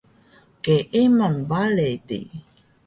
Keeman 0.63 1.35
bale 1.49 1.89
di 2.07 2.19